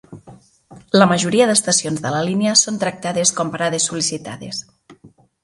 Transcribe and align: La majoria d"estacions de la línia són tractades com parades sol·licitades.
La 1.01 1.07
majoria 1.11 1.45
d"estacions 1.51 2.01
de 2.05 2.13
la 2.15 2.23
línia 2.29 2.55
són 2.63 2.81
tractades 2.85 3.35
com 3.41 3.53
parades 3.59 3.87
sol·licitades. 3.93 4.65